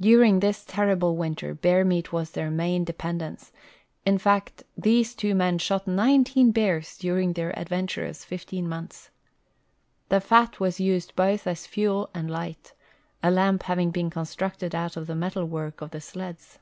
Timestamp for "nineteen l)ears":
5.86-6.98